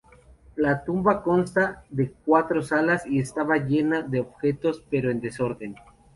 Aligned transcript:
La 0.55 0.83
tumba 0.83 1.21
consta 1.21 1.83
de 1.91 2.11
cuatro 2.25 2.63
salas 2.63 3.05
y 3.05 3.19
estaba 3.19 3.57
llena 3.57 4.01
de 4.01 4.19
objetos, 4.21 4.83
pero 4.89 5.11
en 5.11 5.21
desorden. 5.21 5.75